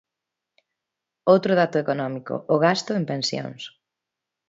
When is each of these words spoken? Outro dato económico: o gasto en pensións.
Outro 1.33 1.51
dato 1.61 1.77
económico: 1.83 2.33
o 2.55 2.57
gasto 2.65 2.91
en 2.99 3.03
pensións. 3.11 3.61